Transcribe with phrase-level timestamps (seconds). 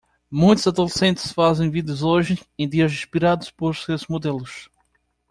[0.31, 4.67] Muitos adolescentes fazem vídeos hoje em dia inspirados por seus modelos.